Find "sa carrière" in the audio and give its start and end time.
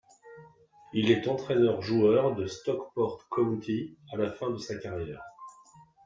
4.57-5.21